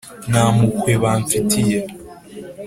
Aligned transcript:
nta 0.29 0.43
mpuhwe 0.55 0.93
bamfitiye 1.03 1.79